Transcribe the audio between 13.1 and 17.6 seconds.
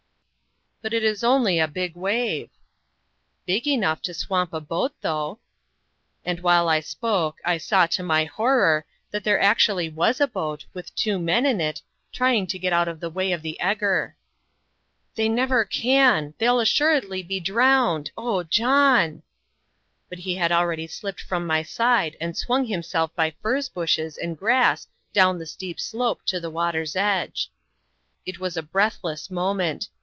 way of the eger. "They never can! they'll assuredly be